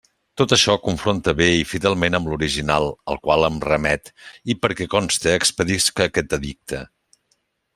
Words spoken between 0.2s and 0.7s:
Tot